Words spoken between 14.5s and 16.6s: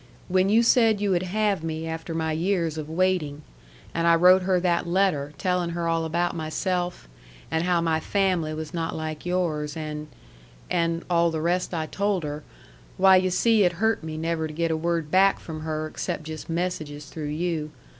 get a word back from her except just